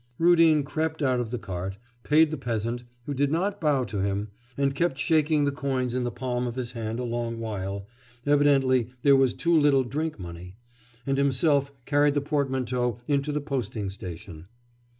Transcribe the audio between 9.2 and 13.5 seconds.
too little drink money) and himself carried the portmanteau into the